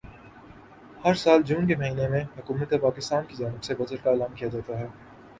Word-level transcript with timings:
ہر 1.03 1.13
سال 1.15 1.41
جون 1.41 1.67
کے 1.67 1.75
مہینے 1.75 2.07
میں 2.07 2.21
حکومت 2.37 2.73
پاکستان 2.81 3.25
کی 3.27 3.35
جانب 3.35 3.63
سے 3.63 3.75
بجٹ 3.75 4.03
کا 4.03 4.09
اعلان 4.11 4.33
کیا 4.35 4.47
جاتا 4.47 4.79
ہے 4.79 4.87